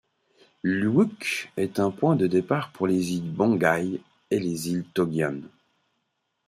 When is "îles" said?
3.13-3.31, 4.71-4.83